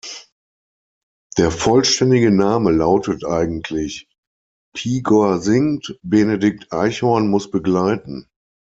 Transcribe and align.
Der 1.37 1.51
vollständige 1.51 2.31
Name 2.31 2.71
lautet 2.71 3.23
eigentlich 3.23 4.09
"„Pigor 4.73 5.37
singt, 5.41 5.95
Benedikt 6.01 6.73
Eichhorn 6.73 7.27
muss 7.29 7.51
begleiten“". 7.51 8.27